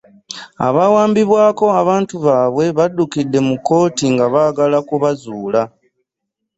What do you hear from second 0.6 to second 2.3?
Abaawambibwako abantu